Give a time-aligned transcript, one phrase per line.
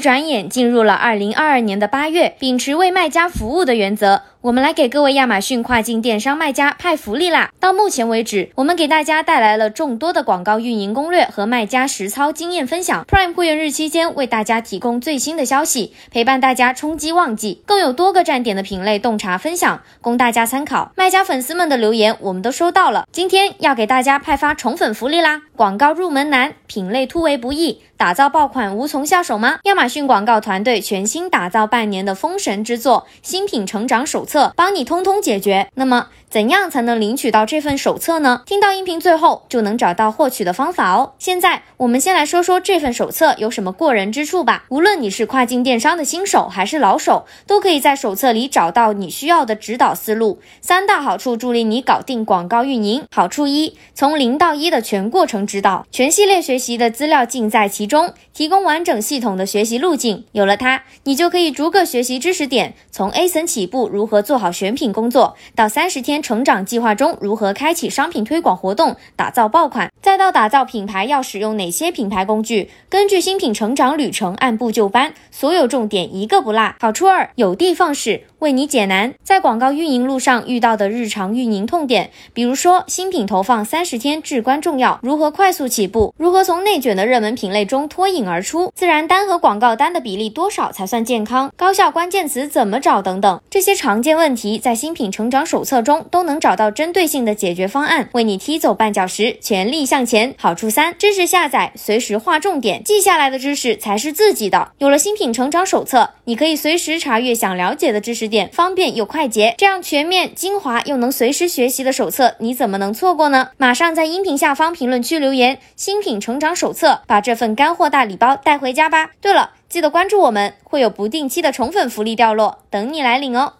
[0.00, 4.22] 转眼进入了二零二二年的八月，秉持为卖家服务的原则。
[4.40, 7.50] 我们来给各位亚马逊跨境电商卖家派福利啦！
[7.60, 13.04] 到目前为止，我们给大家带来了众多的广告运营攻略和卖家实操经验分享。
[13.04, 20.90] Prime 会员日期间为大家提供最新的消息，陪伴大家冲击旺季，更有多个站点的品类洞察分享，供大家参考。
[20.96, 25.42] 卖家粉丝们的留言我们都收到了，今天要给大家派发宠粉福利啦！
[25.60, 29.58] 广告入门难，品类突围不易，打造爆款无从下手吗？
[29.64, 35.68] 亚马逊广告团队全新打造半年的封神之作——新品成长手册，帮你通通解决。
[35.74, 38.42] 那么，怎样才能领取到这份手册呢？
[38.46, 41.12] 听到音频最后就能找到获取的方法哦。
[41.18, 44.64] 现在我们先来说说这份手册有什么过人之处吧。
[44.68, 50.40] 无论你是跨境电商的新手还是老手，都可以在手册里找到你需要的指导思路。
[50.60, 53.04] 三大好处助力你搞定广告运营。
[53.10, 55.40] 好处一：从零到一的全过程。
[55.50, 60.26] 指导全系列学习的资料尽在其中，提供完整系统的学习路径。
[60.30, 76.74] 有了它，你就可以逐个学习知识点，从 A 层起步如何做好选品工作，到三十天成长计划中如何开启商品推广活动，打造爆款，再到打造品牌要使用哪些品牌工具，根据新品成长旅程按部就班，所有重点一个不落。
[76.80, 78.24] 好处二，有的放矢。
[78.40, 100.34] 为你解难，在广告运营路上遇到的日常运营痛点，比如说新品投放三十天至关重要，如何快速起步，如何从内卷的热门品类中脱颖而出，自然单和广告单的比例多少才算健康，高效关键词怎么找等等，这些常见问题在新品成长手册中都能找到针对性的解决方案，为你踢走绊脚石，全力向前。
[100.38, 104.72] 好处三，知识下载，随时划重点，记下来的知识才是自己的。
[104.78, 108.30] 有了新品成长手册，你可以随时查阅想了解的知识。
[108.30, 113.48] 点方便又快捷，这样全面精华又能随时学习的手册，你怎么能错过呢？
[113.56, 119.10] 马上在音频下方评论区留言“新品成长手册”，把这份干货大礼包带回家吧。
[119.20, 123.54] 对了，记得关注我们，会有不定期的宠粉福利掉落，等你来领哦。